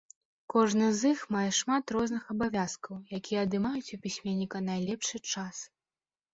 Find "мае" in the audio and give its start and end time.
1.35-1.43